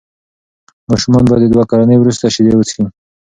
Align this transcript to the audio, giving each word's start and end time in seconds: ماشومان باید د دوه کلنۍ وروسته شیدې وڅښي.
ماشومان 0.89 1.23
باید 1.29 1.43
د 1.45 1.51
دوه 1.53 1.63
کلنۍ 1.71 1.97
وروسته 1.99 2.25
شیدې 2.35 2.53
وڅښي. 2.55 2.83